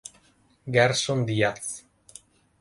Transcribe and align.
Gerson 0.77 1.21
Díaz 1.29 1.85